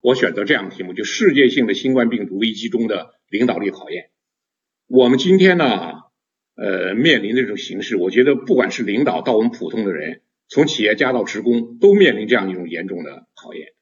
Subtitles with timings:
[0.00, 4.10] 我选择这样的题目，就世界性的新冠病毒危机中的领导力考验。
[4.86, 5.92] 我们今天呢，
[6.56, 13.74] 呃，面临的这种形势，我觉得不管是领导到我们普通的人，从企业家到职工，都面临这样一种严重的考验。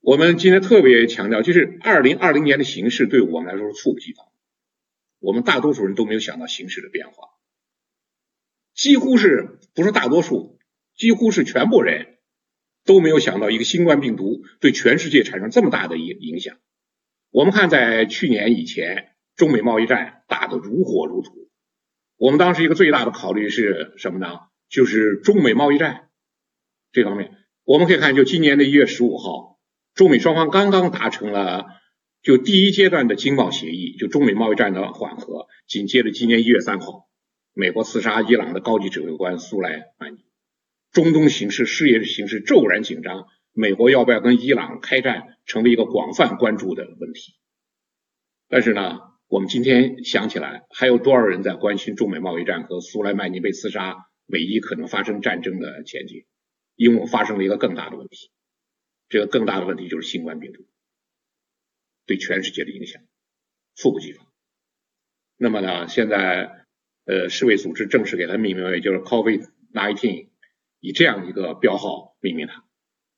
[0.00, 4.26] 我们今天特别强调，就是二零二零年的形势对我们来说是猝不及防，
[5.18, 7.28] 我们大多数人都没有想到形势的变化，
[8.74, 10.58] 几乎是不是大多数，
[10.96, 12.15] 几乎是全部人
[12.86, 16.56] 都没有想到一个新冠病毒对全世界产生这么大的影影响。
[17.30, 21.50] 我们看，在去年以前，中美贸易战打得如火如荼，
[22.16, 24.28] 我们当时一个最大的考虑是什么呢？
[24.70, 26.08] 就是中美贸易战
[26.92, 27.32] 这方面，
[27.64, 29.58] 我们可以看，就今年的一月十五号，
[29.94, 31.66] 中美双方刚刚达成了
[32.22, 35.46] 就第一阶段的经贸协议，就中美贸易战的缓和。
[35.68, 37.08] 紧接着今年一月三号，
[37.52, 40.24] 美国刺杀伊朗的高级指挥官苏莱曼尼，
[40.96, 47.34] 中东形势、事业形势骤然紧张，美国要不要跟伊朗开战，成为一个广泛关注的问题。
[48.48, 54.06] 但是呢，我们今天想起来，还有多少人在关心中美贸易战和苏莱曼尼被刺杀？
[54.24, 56.24] 唯一可能发生战争的前景，
[56.76, 58.30] 因为我发生了一个更大的问题，
[59.10, 60.66] 这个更大的问题就是新冠病毒
[62.06, 63.02] 对全世界的影响
[63.74, 64.26] 猝不及防。
[65.36, 66.64] 那么呢，现在
[67.04, 70.28] 呃世卫组织正式给它命名为就是 COVID-19，
[70.86, 72.64] 以这样一个标号命名它，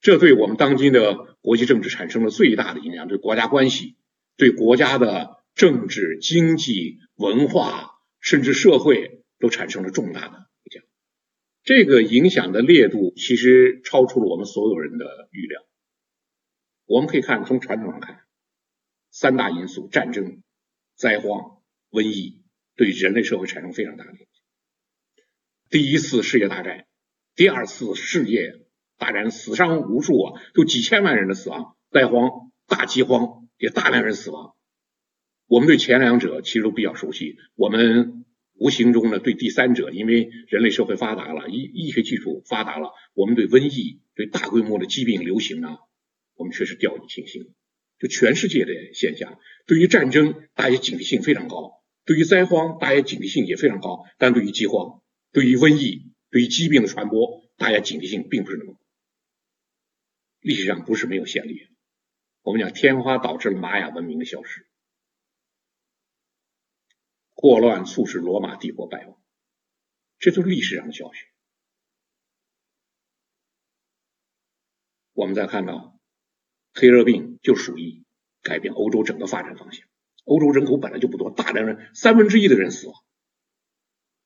[0.00, 3.98] 这对我们当今的国际政治产生了最大的影响，对国家关系、
[4.38, 10.82] 对国家的政治、经济、文化甚至社会都产生了重大的影响。
[11.62, 15.60] 这个影响的烈度其实超出了我们所有人的预料。
[16.86, 18.22] 我们可以看，从传统上看，
[19.10, 20.42] 三大因素：战争、
[20.94, 22.42] 灾荒、瘟疫，
[22.76, 24.26] 对人类社会产生非常大的影响。
[25.68, 26.86] 第一次世界大战，
[27.38, 28.56] 第二次世界
[28.98, 34.56] 大战死伤无数啊，就几千万人的死亡，灾荒、大饥荒也大量人死亡。
[35.46, 38.24] 我们对前两者其实都比较熟悉，我们。
[38.60, 45.76] 无形中呢，对第三者，因为人类社会发达了，医医学技术发达了，我们对瘟疫、对大规模的疾病流行呢，
[46.34, 47.54] 我们确实掉以轻心。
[48.00, 58.80] 就全世界的现象，对于战争，大家警惕性非常高；对于灾荒，大家警惕性也非常高；但对于饥荒、对于瘟疫、对于疾病的传播，大家警惕性并不是那么高。
[60.40, 61.68] 历史上不是没有先例，
[62.42, 64.66] 我们讲天花导致了玛雅文明的消失。
[67.30, 69.22] 霍乱促使罗马帝国败亡，
[70.18, 71.26] 这都是历史上的教训。
[75.12, 75.98] 我们再看到
[76.74, 78.04] 黑热病就属于
[78.42, 79.88] 改变欧洲整个发展方向。
[80.24, 82.94] 欧洲人口本来就不多，大量人三分之一的人死亡。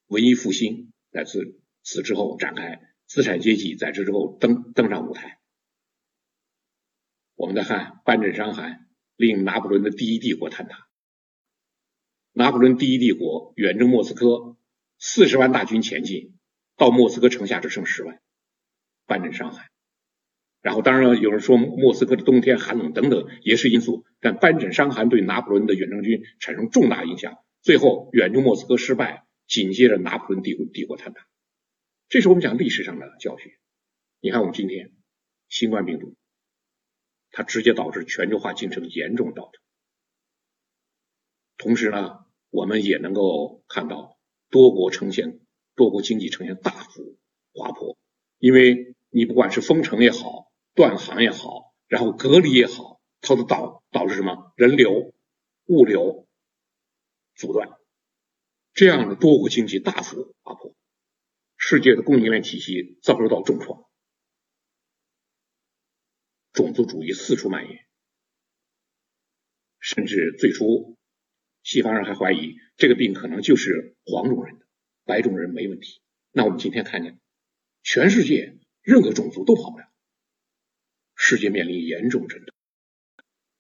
[0.07, 5.39] 文艺复兴在此此之后展开，资产阶级在这之后登登上舞台。
[7.35, 10.87] 我们再看斑疹伤寒，令拿破仑的第一帝国坍塌。
[12.33, 14.57] 拿破仑第一帝国远征莫斯科，
[14.99, 16.39] 四十万大军前进，
[16.77, 18.21] 到莫斯科城下只剩十万，
[19.07, 19.67] 斑疹伤寒。
[20.61, 27.35] 然后当然了，有人说莫斯科的冬天寒冷等等也是因素，但斑疹伤寒对拿破仑的远征军产生重大影响。
[27.61, 31.27] 最后远征莫斯科失败，紧接着拿破仑帝国帝国坍塌。
[32.13, 33.55] 这是我们讲历史上的教训。
[34.21, 34.93] 你看我们今天
[35.49, 36.15] 新冠病毒，
[37.31, 39.63] 它直接导致全球化进程严重倒退。
[41.57, 44.19] 同时呢，我们也能够看到
[44.51, 45.41] 多国呈现
[45.75, 47.19] 多国经济呈现大幅
[47.55, 47.97] 滑坡，
[48.37, 54.53] 因为你不管是封城也好，断航也好，然后隔离也好，它都导导致什么？
[54.57, 55.15] 人流、
[55.65, 56.29] 物流
[57.35, 57.71] 阻断，
[58.75, 60.62] 这样的多国经济大幅滑坡，
[61.65, 63.85] 世界的供应链体系遭受到重创，
[66.53, 67.87] 种族主义四处蔓延，
[69.79, 70.99] 甚至最初。
[71.63, 74.67] 西方人还怀疑这个病可能就是黄种人的，
[75.05, 76.03] 白种人没问题。
[76.33, 77.21] 那我们今天看见，
[77.85, 79.85] 全世界任何种族都跑不了，
[81.15, 82.57] 世界面临严重震荡。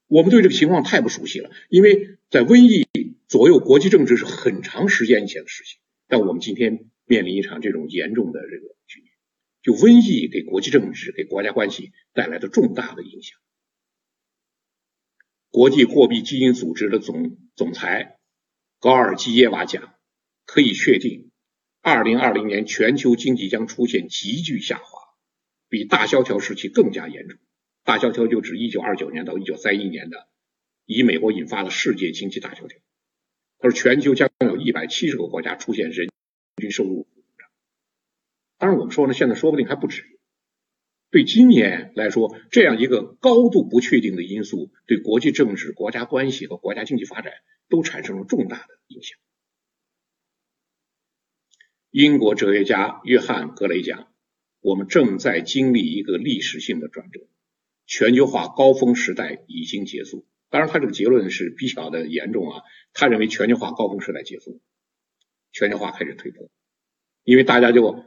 [0.09, 2.89] 我们对这个情况太不熟悉了，因为在瘟疫
[3.29, 5.81] 左右国际政治是很长时间以前的事情。
[6.09, 9.13] 但我们今天面临一场这种严重的这个局面，
[9.61, 13.39] 就瘟疫给国际政治、给国家关系带来的重大的影响。
[15.51, 18.17] 国际货币基金组织的总总裁
[18.81, 19.95] 高尔基耶娃讲，
[20.47, 21.31] 可以确定，
[21.83, 24.87] 二零二零年全球经济将出现急剧下滑，
[25.69, 27.39] 比大萧条时期更加严重。
[27.85, 30.29] 大萧条就指一九二九年到一九三一年的，
[30.87, 32.79] 以美国引发的世界经济大萧条。
[33.59, 36.09] 他说，全球将有一百七十个国家出现人
[36.73, 37.07] 收入
[38.59, 40.05] 当然，我们说呢，现在说不定还不止。
[41.11, 47.33] 对今年来说，这样一个高度不确定的因素，对国际政治、国家关系和国家经济发展
[47.69, 49.19] 都产生了重大的影响。
[51.91, 54.11] 英国哲学家约翰·格雷讲
[54.63, 57.29] ：“我们正在经历一个历史性的转折，
[57.85, 62.63] 全球化高峰时代已经结束。”当然，他这个结论是比较的严重啊。
[62.95, 64.63] 他认为全球化高峰时代结束，
[65.53, 66.51] 全球化开始退坡，
[67.25, 68.05] 因为大家就。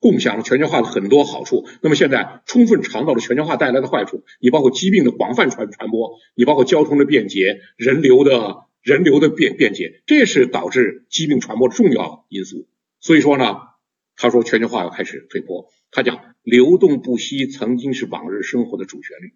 [0.00, 4.22] 共享了全球化的很多好处，那么现在充分尝到了全球化带来的坏处。
[4.38, 12.68] 你包括疾病的广泛传传播，你包括交通的便捷、人流的人流的便便捷，这是导致疾病传播的重要因素。
[13.00, 13.56] 所以说呢，
[14.14, 15.68] 他说全球化要开始退坡。
[15.90, 19.34] 他讲流动不息曾经是往日生活的主旋律，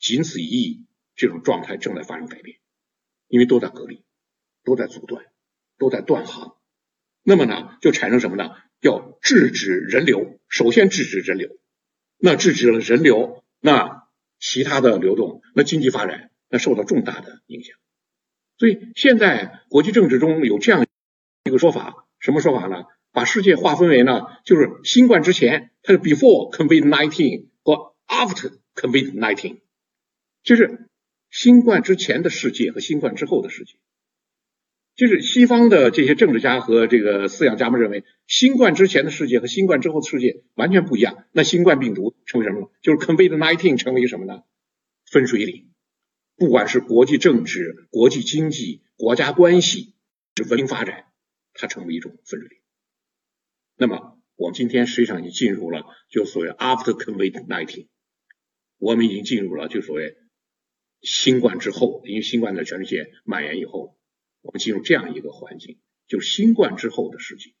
[0.00, 2.56] 仅此一役，这种状态正在发生改变，
[3.28, 4.02] 因为都在隔离，
[4.64, 5.26] 都在阻断，
[5.78, 6.55] 都在断航。
[7.28, 8.50] 那么呢，就产生什么呢？
[8.80, 11.48] 要制止人流，首先制止人流，
[12.18, 14.04] 那制止了人流，那
[14.38, 17.76] 其他的流动，那经济发展那受到重大的影响。
[18.58, 20.86] 所以现在国际政治中有这样
[21.42, 22.84] 一个说法，什么说法呢？
[23.10, 29.62] 把世界划分为呢，就是新冠之前，它是 before COVID nineteen 和 after COVID nineteen，
[30.44, 30.88] 就是
[31.28, 33.78] 新冠之前的世界和新冠之后的世界。
[34.96, 41.26] 就是西方的这些政治家和这个思想家们认为，新冠之前的世界和新冠之后的世界完全不一样。
[41.32, 42.66] 那新冠病毒成为什么呢？
[42.80, 44.42] 就是 COVID-19 成为什么呢？
[45.10, 45.70] 分水岭。
[46.36, 49.94] 不管是国际政治、国际经济、国家关系，
[50.34, 51.04] 是文明发展，
[51.52, 52.58] 它成为一种分水岭。
[53.76, 57.86] 那么我们今天实际上已经进入了就所谓 After COVID-19，
[58.78, 60.16] 我们已经进入了就所谓
[61.02, 63.95] 新冠之后，因为新冠在全世界蔓延以后。
[64.46, 67.52] 我们进入这样一个环境，就是新冠之后的事情。